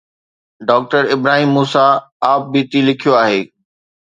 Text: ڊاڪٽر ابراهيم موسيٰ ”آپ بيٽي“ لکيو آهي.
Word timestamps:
ڊاڪٽر 0.67 1.03
ابراهيم 1.15 1.49
موسيٰ 1.57 1.89
”آپ 2.31 2.41
بيٽي“ 2.53 2.79
لکيو 2.87 3.13
آهي. 3.23 3.41